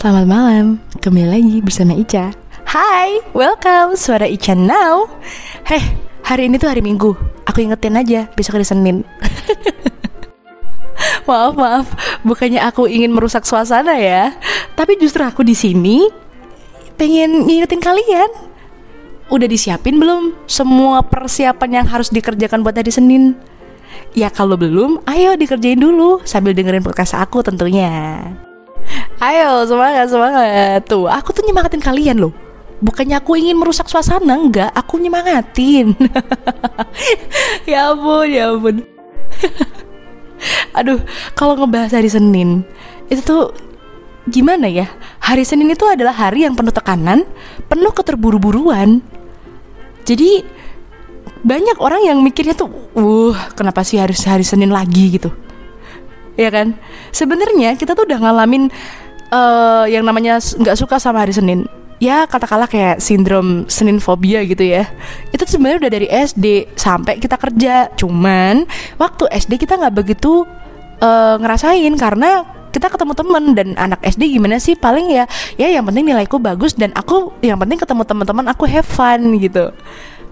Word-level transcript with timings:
Selamat 0.00 0.32
malam, 0.32 0.80
kembali 1.04 1.28
lagi 1.28 1.56
bersama 1.60 1.92
Ica. 1.92 2.32
Hai, 2.64 3.20
welcome, 3.36 4.00
suara 4.00 4.24
Ica 4.24 4.56
now. 4.56 5.04
Heh, 5.68 5.92
hari 6.24 6.48
ini 6.48 6.56
tuh 6.56 6.72
hari 6.72 6.80
Minggu. 6.80 7.12
Aku 7.44 7.60
ingetin 7.60 8.00
aja, 8.00 8.24
besok 8.32 8.56
hari 8.56 8.64
Senin. 8.64 9.04
Maaf, 11.28 11.52
maaf, 11.52 11.86
bukannya 12.24 12.64
aku 12.64 12.88
ingin 12.88 13.12
merusak 13.12 13.44
suasana 13.44 14.00
ya. 14.00 14.32
Tapi 14.72 14.96
justru 14.96 15.20
aku 15.20 15.44
di 15.44 15.52
sini 15.52 16.08
pengen 16.96 17.44
ngingetin 17.44 17.84
kalian. 17.84 18.32
Udah 19.28 19.44
disiapin 19.52 20.00
belum 20.00 20.32
semua 20.48 21.04
persiapan 21.04 21.84
yang 21.84 21.86
harus 21.92 22.08
dikerjakan 22.08 22.64
buat 22.64 22.72
hari 22.72 22.88
Senin? 22.88 23.36
Ya 24.16 24.32
kalau 24.32 24.56
belum, 24.56 25.04
ayo 25.04 25.36
dikerjain 25.36 25.76
dulu 25.76 26.24
sambil 26.24 26.56
dengerin 26.56 26.80
podcast 26.80 27.12
aku 27.20 27.44
tentunya. 27.44 28.48
Ayo 29.20 29.68
semangat 29.68 30.08
semangat. 30.08 30.80
Tuh 30.88 31.04
aku 31.04 31.36
tuh 31.36 31.44
nyemangatin 31.44 31.84
kalian 31.84 32.24
loh. 32.24 32.32
Bukannya 32.80 33.20
aku 33.20 33.36
ingin 33.36 33.60
merusak 33.60 33.84
suasana 33.92 34.32
Enggak. 34.32 34.72
Aku 34.72 34.96
nyemangatin. 34.96 35.92
Ya 37.68 37.92
ampun 37.92 38.26
ya 38.26 38.50
ampun. 38.50 38.82
Aduh 40.78 41.04
kalau 41.36 41.54
ngebahas 41.54 41.92
hari 41.92 42.08
Senin 42.08 42.64
Itu 43.12 43.20
tuh 43.20 43.44
gimana 44.26 44.66
ya? 44.66 44.88
Hari 45.20 45.44
Senin 45.44 45.68
itu 45.68 45.84
adalah 45.84 46.16
hari 46.16 46.48
yang 46.48 46.56
penuh 46.56 46.72
tekanan 46.72 47.28
Penuh 47.68 47.92
keterburu-buruan. 47.92 49.04
Jadi 50.08 50.40
banyak 51.44 51.76
orang 51.78 52.08
yang 52.08 52.18
mikirnya 52.24 52.56
tuh 52.56 52.72
Uh 52.96 53.36
kenapa 53.52 53.84
sih 53.84 54.00
hari, 54.00 54.16
hari 54.16 54.42
Senin 54.42 54.72
lagi? 54.72 55.20
gitu. 55.20 55.28
Ya 56.40 56.48
kan? 56.48 56.72
Sebenarnya 57.12 57.76
kita 57.76 57.92
tuh 57.92 58.08
udah 58.08 58.16
ngalamin 58.16 58.72
uh, 59.30 59.86
yang 59.86 60.04
namanya 60.04 60.38
nggak 60.38 60.76
suka 60.76 60.98
sama 61.00 61.24
hari 61.24 61.32
Senin. 61.34 61.66
Ya 62.00 62.24
katakanlah 62.24 62.64
kayak 62.64 62.96
sindrom 63.04 63.68
Senin 63.68 64.00
fobia 64.00 64.40
gitu 64.44 64.64
ya. 64.64 64.88
Itu 65.32 65.44
sebenarnya 65.44 65.86
udah 65.86 65.92
dari 65.92 66.08
SD 66.08 66.46
sampai 66.72 67.20
kita 67.20 67.36
kerja. 67.36 67.92
Cuman 67.96 68.64
waktu 68.96 69.28
SD 69.28 69.60
kita 69.60 69.76
nggak 69.76 69.94
begitu 69.94 70.48
uh, 71.04 71.36
ngerasain 71.36 71.92
karena 72.00 72.44
kita 72.70 72.86
ketemu 72.86 73.12
temen 73.18 73.44
dan 73.52 73.68
anak 73.76 74.00
SD 74.00 74.32
gimana 74.32 74.56
sih? 74.56 74.78
Paling 74.80 75.12
ya 75.12 75.24
ya 75.60 75.68
yang 75.68 75.84
penting 75.84 76.08
nilaiku 76.08 76.40
bagus 76.40 76.72
dan 76.72 76.88
aku 76.96 77.36
yang 77.44 77.60
penting 77.60 77.76
ketemu 77.76 78.02
teman-teman 78.08 78.46
aku 78.48 78.64
have 78.64 78.88
fun 78.88 79.36
gitu. 79.36 79.68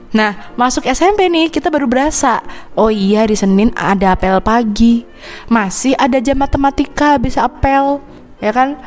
Nah, 0.08 0.56
masuk 0.56 0.88
SMP 0.88 1.28
nih, 1.28 1.52
kita 1.52 1.68
baru 1.68 1.84
berasa. 1.84 2.40
Oh 2.72 2.88
iya, 2.88 3.28
di 3.28 3.36
Senin 3.36 3.68
ada 3.76 4.16
apel 4.16 4.40
pagi. 4.40 5.04
Masih 5.52 5.92
ada 6.00 6.16
jam 6.16 6.40
matematika, 6.40 7.20
bisa 7.20 7.44
apel 7.44 8.00
ya 8.38 8.50
kan? 8.54 8.78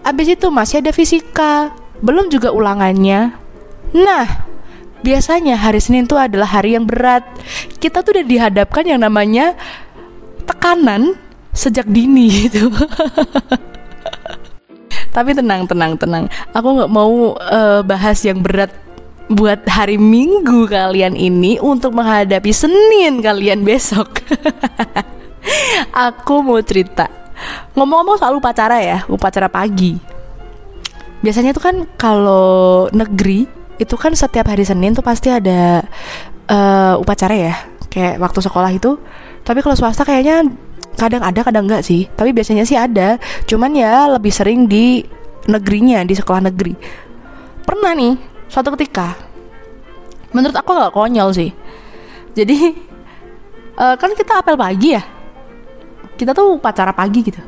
Abis 0.00 0.32
itu 0.32 0.48
masih 0.48 0.80
ada 0.80 0.90
fisika 0.94 1.74
belum 2.00 2.32
juga 2.32 2.50
ulangannya. 2.50 3.36
Nah 3.92 4.26
biasanya 5.04 5.56
hari 5.56 5.80
Senin 5.80 6.08
itu 6.08 6.16
adalah 6.16 6.48
hari 6.48 6.76
yang 6.76 6.88
berat. 6.88 7.24
Kita 7.76 8.00
tuh 8.00 8.16
udah 8.16 8.26
dihadapkan 8.26 8.84
yang 8.88 9.00
namanya 9.04 9.56
tekanan 10.48 11.16
sejak 11.52 11.84
dini 11.88 12.30
gitu. 12.48 12.72
Tapi 15.10 15.30
tenang 15.34 15.66
tenang 15.66 15.98
tenang. 15.98 16.24
Aku 16.54 16.80
nggak 16.80 16.90
mau 16.90 17.34
uh, 17.36 17.82
bahas 17.82 18.22
yang 18.22 18.40
berat 18.40 18.70
buat 19.30 19.62
hari 19.70 19.94
Minggu 19.94 20.66
kalian 20.66 21.14
ini 21.14 21.58
untuk 21.62 21.94
menghadapi 21.94 22.50
Senin 22.50 23.22
kalian 23.22 23.62
besok. 23.66 24.22
Aku 26.10 26.42
mau 26.46 26.60
cerita 26.62 27.19
Ngomong-ngomong 27.76 28.16
soal 28.20 28.34
upacara 28.36 28.82
ya, 28.82 29.04
upacara 29.06 29.46
pagi. 29.46 29.96
Biasanya 31.20 31.52
tuh 31.52 31.62
kan 31.62 31.76
kalau 32.00 32.88
negeri 32.90 33.44
itu 33.80 33.94
kan 33.96 34.12
setiap 34.16 34.48
hari 34.48 34.64
Senin 34.64 34.92
tuh 34.92 35.04
pasti 35.04 35.32
ada 35.32 35.84
uh, 36.48 36.94
upacara 37.00 37.32
ya, 37.36 37.54
kayak 37.88 38.20
waktu 38.20 38.40
sekolah 38.44 38.70
itu. 38.72 39.00
Tapi 39.44 39.64
kalau 39.64 39.76
swasta 39.76 40.04
kayaknya 40.04 40.48
kadang 40.96 41.24
ada 41.24 41.40
kadang 41.40 41.64
enggak 41.68 41.84
sih. 41.84 42.08
Tapi 42.12 42.32
biasanya 42.32 42.64
sih 42.68 42.76
ada. 42.76 43.16
Cuman 43.48 43.72
ya 43.72 44.08
lebih 44.12 44.32
sering 44.32 44.68
di 44.68 45.04
negerinya, 45.48 46.04
di 46.04 46.12
sekolah 46.12 46.52
negeri. 46.52 46.76
Pernah 47.64 47.92
nih 47.96 48.14
suatu 48.50 48.72
ketika 48.76 49.16
menurut 50.34 50.56
aku 50.56 50.70
nggak 50.76 50.92
konyol 50.92 51.30
sih. 51.32 51.50
Jadi 52.36 52.58
uh, 53.80 53.94
kan 53.96 54.10
kita 54.14 54.40
apel 54.40 54.54
pagi 54.54 54.94
ya 54.94 55.19
kita 56.20 56.36
tuh 56.36 56.60
upacara 56.60 56.92
pagi 56.92 57.24
gitu. 57.24 57.40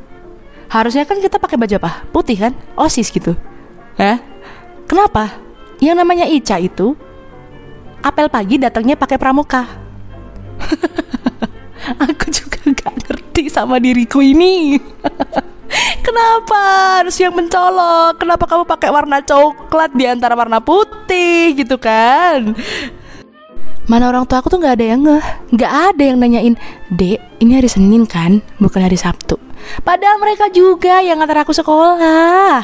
Harusnya 0.73 1.05
kan 1.05 1.21
kita 1.21 1.37
pakai 1.37 1.61
baju 1.61 1.77
apa? 1.77 2.09
Putih 2.09 2.41
kan? 2.41 2.57
Osis 2.73 3.13
gitu. 3.13 3.37
Ya? 4.01 4.17
Kenapa? 4.89 5.37
Yang 5.85 5.97
namanya 6.01 6.25
Ica 6.25 6.57
itu 6.57 6.97
apel 8.01 8.33
pagi 8.33 8.57
datangnya 8.57 8.97
pakai 8.97 9.21
pramuka. 9.21 9.69
Aku 12.09 12.25
juga 12.33 12.65
gak 12.73 12.95
ngerti 13.05 13.53
sama 13.53 13.77
diriku 13.77 14.25
ini. 14.25 14.81
Kenapa 16.07 16.61
harus 17.01 17.17
yang 17.21 17.37
mencolok? 17.37 18.17
Kenapa 18.17 18.45
kamu 18.49 18.65
pakai 18.65 18.89
warna 18.89 19.21
coklat 19.21 19.93
di 19.93 20.09
antara 20.09 20.33
warna 20.33 20.65
putih 20.65 21.53
gitu 21.53 21.77
kan? 21.77 22.57
Mana 23.91 24.11
orang 24.11 24.25
tua 24.27 24.39
aku 24.39 24.49
tuh 24.53 24.63
nggak 24.63 24.75
ada 24.79 24.87
yang 24.87 25.01
ngeh. 25.03 25.27
Nggak 25.55 25.73
ada 25.73 26.03
yang 26.03 26.19
nanyain 26.23 26.55
dek 26.93 27.19
ini 27.43 27.53
hari 27.59 27.69
senin 27.71 28.07
kan 28.07 28.39
bukan 28.63 28.81
hari 28.83 28.95
sabtu. 28.95 29.39
Padahal 29.83 30.19
mereka 30.19 30.51
juga 30.51 31.03
yang 31.03 31.19
ngantar 31.23 31.47
aku 31.47 31.55
sekolah. 31.55 32.63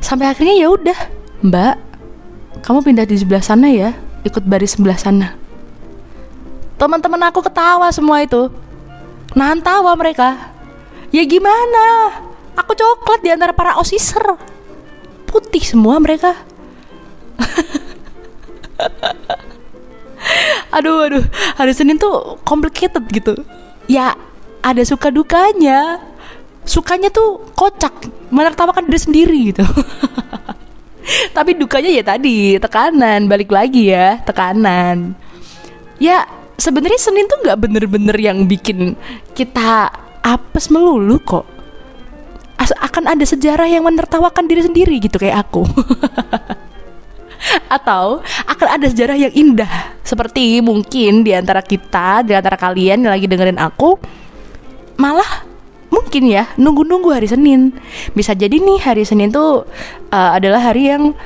Sampai 0.00 0.28
akhirnya 0.28 0.56
ya 0.56 0.68
udah 0.68 0.98
mbak 1.44 1.76
kamu 2.64 2.80
pindah 2.80 3.04
di 3.04 3.16
sebelah 3.20 3.44
sana 3.44 3.68
ya 3.68 3.92
ikut 4.24 4.44
baris 4.44 4.76
sebelah 4.76 4.96
sana. 4.96 5.36
Teman-teman 6.80 7.28
aku 7.28 7.44
ketawa 7.44 7.88
semua 7.92 8.24
itu. 8.24 8.48
Nahan 9.36 9.60
tawa 9.60 9.92
mereka. 9.96 10.52
Ya 11.14 11.22
gimana? 11.24 12.10
Aku 12.58 12.74
coklat 12.74 13.22
di 13.22 13.30
antara 13.30 13.54
para 13.54 13.78
osiser. 13.78 14.22
Putih 15.28 15.62
semua 15.66 15.98
mereka 15.98 16.38
aduh 20.74 21.06
aduh. 21.06 21.24
Hari 21.54 21.72
Senin 21.72 21.96
tuh 21.96 22.42
complicated 22.42 23.06
gitu. 23.14 23.38
Ya 23.86 24.18
ada 24.60 24.82
suka 24.82 25.14
dukanya. 25.14 26.02
Sukanya 26.66 27.12
tuh 27.12 27.44
kocak 27.54 28.10
menertawakan 28.34 28.88
diri 28.90 29.00
sendiri 29.00 29.38
gitu. 29.54 29.62
Tapi 31.36 31.54
dukanya 31.54 31.90
ya 31.92 32.02
tadi 32.02 32.58
tekanan. 32.58 33.30
Balik 33.30 33.54
lagi 33.54 33.94
ya 33.94 34.18
tekanan. 34.26 35.14
Ya 36.02 36.26
sebenarnya 36.58 36.98
Senin 36.98 37.30
tuh 37.30 37.38
nggak 37.46 37.58
bener-bener 37.60 38.16
yang 38.18 38.48
bikin 38.50 38.98
kita 39.38 39.94
apes 40.26 40.72
melulu 40.74 41.22
kok. 41.22 41.46
Akan 42.80 43.04
ada 43.04 43.26
sejarah 43.28 43.68
yang 43.68 43.84
menertawakan 43.84 44.48
diri 44.48 44.64
sendiri 44.64 44.96
gitu 44.96 45.20
kayak 45.20 45.44
aku. 45.44 45.68
Atau 47.76 48.24
akan 48.48 48.68
ada 48.80 48.86
sejarah 48.88 49.20
yang 49.20 49.34
indah 49.36 49.93
seperti 50.04 50.60
mungkin 50.60 51.24
di 51.24 51.32
antara 51.32 51.64
kita, 51.64 52.22
di 52.22 52.36
antara 52.36 52.60
kalian 52.60 53.08
yang 53.08 53.12
lagi 53.12 53.24
dengerin 53.24 53.56
aku 53.56 53.96
malah 55.00 55.48
mungkin 55.88 56.28
ya 56.28 56.52
nunggu-nunggu 56.60 57.10
hari 57.10 57.26
Senin. 57.26 57.72
Bisa 58.12 58.36
jadi 58.36 58.60
nih 58.60 58.84
hari 58.84 59.02
Senin 59.02 59.32
tuh 59.32 59.64
uh, 60.12 60.30
adalah 60.36 60.60
hari 60.60 60.92
yang 60.92 61.16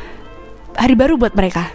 hari 0.79 0.95
baru 0.95 1.19
buat 1.19 1.35
mereka. 1.35 1.69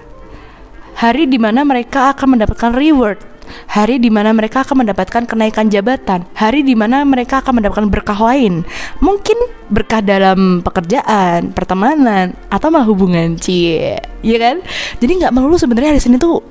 Hari 0.93 1.27
di 1.27 1.37
mana 1.37 1.67
mereka 1.67 2.15
akan 2.15 2.39
mendapatkan 2.39 2.71
reward 2.71 3.33
hari 3.67 3.99
di 3.99 4.09
mana 4.09 4.31
mereka 4.31 4.63
akan 4.63 4.85
mendapatkan 4.85 5.23
kenaikan 5.27 5.67
jabatan, 5.67 6.25
hari 6.35 6.63
di 6.63 6.73
mana 6.73 7.03
mereka 7.03 7.43
akan 7.43 7.59
mendapatkan 7.59 7.87
berkah 7.91 8.19
lain. 8.31 8.63
Mungkin 9.03 9.37
berkah 9.69 9.99
dalam 9.99 10.61
pekerjaan, 10.63 11.51
pertemanan, 11.51 12.37
atau 12.47 12.67
malah 12.71 12.87
hubungan, 12.87 13.35
cie, 13.39 13.99
iya 14.23 14.37
kan? 14.39 14.63
Jadi 14.99 15.11
nggak 15.23 15.33
melulu 15.33 15.59
sebenarnya 15.59 15.95
hari 15.95 16.01
Senin 16.01 16.21
tuh 16.21 16.41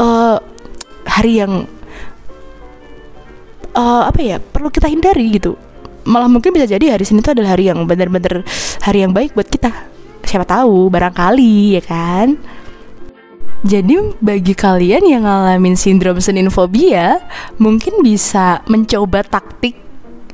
uh, 0.00 0.36
hari 1.06 1.40
yang 1.42 1.64
uh, 3.76 4.02
apa 4.08 4.20
ya 4.20 4.36
perlu 4.40 4.72
kita 4.72 4.88
hindari 4.88 5.36
gitu. 5.36 5.54
Malah 6.06 6.30
mungkin 6.30 6.54
bisa 6.54 6.70
jadi 6.70 6.94
hari 6.94 7.02
Senin 7.02 7.20
itu 7.20 7.34
adalah 7.34 7.58
hari 7.58 7.66
yang 7.66 7.82
benar-benar 7.84 8.46
hari 8.80 9.02
yang 9.02 9.10
baik 9.10 9.34
buat 9.34 9.50
kita. 9.50 9.74
Siapa 10.26 10.46
tahu, 10.46 10.90
barangkali 10.90 11.78
ya 11.78 11.82
kan? 11.82 12.38
Jadi 13.66 14.14
bagi 14.22 14.54
kalian 14.54 15.02
yang 15.02 15.26
ngalamin 15.26 15.74
sindrom 15.74 16.22
Senin 16.22 16.46
fobia, 16.54 17.18
mungkin 17.58 17.98
bisa 18.06 18.62
mencoba 18.70 19.26
taktik 19.26 19.74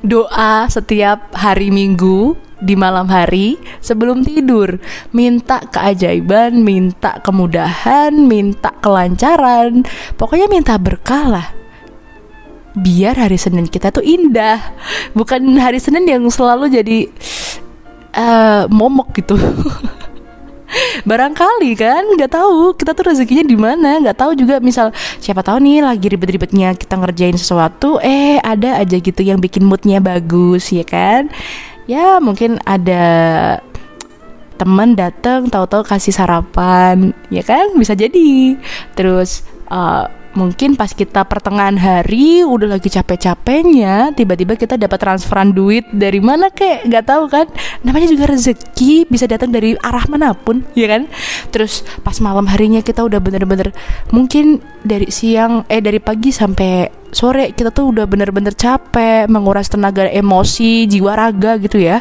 doa 0.05 0.69
setiap 0.69 1.33
hari 1.33 1.73
Minggu 1.73 2.37
di 2.63 2.79
malam 2.79 3.11
hari 3.11 3.59
sebelum 3.83 4.23
tidur. 4.23 4.79
Minta 5.11 5.59
keajaiban, 5.67 6.63
minta 6.63 7.19
kemudahan, 7.21 8.15
minta 8.15 8.71
kelancaran, 8.79 9.83
pokoknya 10.15 10.47
minta 10.47 10.79
berkah 10.79 11.27
lah. 11.27 11.47
Biar 12.73 13.19
hari 13.19 13.37
Senin 13.37 13.69
kita 13.69 13.93
tuh 13.93 14.01
indah, 14.01 14.73
bukan 15.13 15.45
hari 15.61 15.77
Senin 15.77 16.09
yang 16.09 16.25
selalu 16.31 16.73
jadi 16.73 16.99
uh, 18.17 18.65
momok 18.73 19.13
gitu. 19.21 19.37
Barangkali 21.09 21.77
kan? 21.77 22.01
Nggak 22.17 22.33
tahu 22.33 22.73
kita 22.73 22.97
tuh 22.97 23.13
rezekinya 23.13 23.45
di 23.45 23.57
mana. 23.61 24.01
Nggak 24.01 24.17
tahu 24.17 24.33
juga 24.33 24.57
misal 24.57 24.89
siapa 25.21 25.45
tahu 25.45 25.61
nih 25.61 25.85
lagi 25.85 26.09
ribet-ribetnya 26.09 26.73
kita 26.73 26.97
ngerjain 26.97 27.37
sesuatu 27.37 28.01
eh 28.01 28.41
ada 28.41 28.81
aja 28.81 28.97
gitu 28.97 29.21
yang 29.21 29.37
bikin 29.37 29.69
moodnya 29.69 30.01
bagus 30.01 30.73
ya 30.73 30.87
kan 30.89 31.29
ya 31.87 32.23
mungkin 32.23 32.59
ada 32.63 33.05
teman 34.63 34.95
datang 34.95 35.51
tahu-tahu 35.51 35.83
kasih 35.83 36.15
sarapan. 36.15 37.11
Ya 37.35 37.43
kan? 37.43 37.75
Bisa 37.75 37.99
jadi. 37.99 38.55
Terus 38.95 39.43
uh, 39.67 40.07
mungkin 40.33 40.79
pas 40.79 40.95
kita 40.95 41.27
pertengahan 41.29 41.77
hari 41.77 42.41
udah 42.47 42.79
lagi 42.79 42.89
capek-capeknya 42.89 44.17
tiba-tiba 44.17 44.57
kita 44.57 44.81
dapat 44.81 45.03
transferan 45.03 45.51
duit 45.51 45.83
dari 45.91 46.23
mana 46.23 46.49
kek? 46.49 46.87
Nggak 46.87 47.05
tahu 47.11 47.25
kan? 47.27 47.47
Namanya 47.83 48.07
juga 48.07 48.31
rezeki 48.31 49.11
bisa 49.11 49.27
datang 49.27 49.51
dari 49.51 49.75
arah 49.83 50.07
mana 50.07 50.31
pun 50.31 50.63
ya 50.79 50.87
kan? 50.87 51.11
Terus 51.51 51.83
pas 52.07 52.17
malam 52.23 52.47
harinya 52.47 52.81
kita 52.81 53.03
udah 53.03 53.19
bener-bener 53.19 53.75
mungkin 54.15 54.63
dari 54.87 55.11
siang 55.11 55.67
eh 55.67 55.83
dari 55.83 55.99
pagi 55.99 56.31
sampai 56.31 57.02
sore 57.13 57.53
kita 57.53 57.69
tuh 57.71 57.93
udah 57.93 58.09
bener-bener 58.09 58.57
capek 58.57 59.29
menguras 59.29 59.69
tenaga 59.69 60.09
emosi 60.09 60.89
jiwa 60.89 61.13
raga 61.13 61.61
gitu 61.61 61.79
ya. 61.79 62.01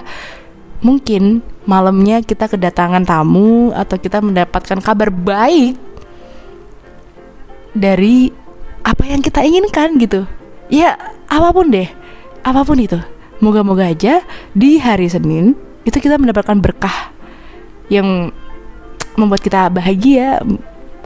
Mungkin 0.81 1.43
malamnya 1.67 2.25
kita 2.25 2.49
kedatangan 2.49 3.05
tamu 3.05 3.69
atau 3.75 3.99
kita 3.99 4.23
mendapatkan 4.23 4.81
kabar 4.81 5.13
baik 5.13 5.77
dari 7.75 8.33
apa 8.81 9.03
yang 9.05 9.21
kita 9.21 9.45
inginkan 9.45 9.99
gitu. 9.99 10.25
Ya 10.71 10.97
apa 11.27 11.51
pun 11.53 11.69
deh 11.69 11.91
apa 12.41 12.63
pun 12.63 12.79
itu. 12.79 12.97
Moga-moga 13.43 13.89
aja 13.89 14.23
di 14.55 14.77
hari 14.79 15.11
Senin 15.11 15.53
itu 15.83 15.97
kita 15.97 16.17
mendapatkan 16.17 16.57
berkah 16.61 17.09
yang 17.89 18.31
membuat 19.19 19.41
kita 19.43 19.67
bahagia 19.67 20.39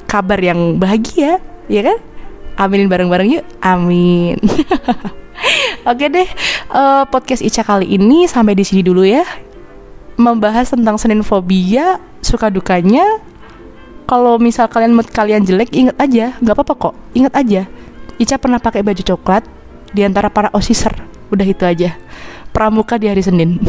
kabar 0.06 0.38
yang 0.38 0.78
bahagia 0.78 1.42
ya 1.66 1.82
kan 1.82 1.98
aminin 2.60 2.88
bareng-bareng 2.88 3.40
yuk. 3.40 3.46
Amin. 3.62 4.40
Oke 5.90 6.10
deh, 6.10 6.26
uh, 6.74 7.06
podcast 7.06 7.46
Ica 7.46 7.62
kali 7.62 7.86
ini 7.94 8.26
sampai 8.26 8.58
di 8.58 8.66
sini 8.66 8.82
dulu 8.82 9.06
ya. 9.06 9.22
Membahas 10.16 10.72
tentang 10.72 10.96
Senin 10.96 11.22
fobia, 11.22 12.00
suka 12.24 12.48
dukanya, 12.48 13.04
kalau 14.08 14.40
misal 14.40 14.72
kalian 14.72 14.96
mood 14.96 15.12
kalian 15.12 15.44
jelek 15.44 15.76
inget 15.76 15.98
aja. 16.00 16.34
Nggak 16.40 16.56
apa-apa 16.56 16.74
kok 16.90 16.96
inget 17.14 17.34
aja. 17.36 17.62
Ica 18.16 18.36
pernah 18.40 18.64
pakai 18.64 18.82
baju 18.82 19.04
coklat 19.04 19.44
di 19.92 20.02
antara 20.08 20.32
para 20.32 20.50
osiser. 20.56 20.96
Udah 21.30 21.46
itu 21.46 21.68
aja. 21.68 22.00
Pramuka 22.56 22.96
di 22.96 23.12
hari 23.12 23.22
Senin. 23.22 23.60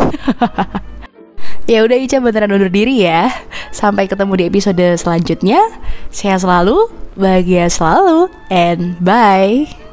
Ya 1.67 1.83
udah 1.83 1.99
Ica 1.99 2.23
beneran 2.23 2.55
undur 2.55 2.71
diri 2.71 3.03
ya 3.03 3.27
sampai 3.77 4.09
ketemu 4.09 4.33
di 4.41 4.45
episode 4.49 4.87
selanjutnya. 4.97 5.61
Sehat 6.09 6.41
selalu 6.41 6.89
bahagia 7.17 7.69
selalu 7.69 8.29
and 8.49 8.97
bye 9.01 9.86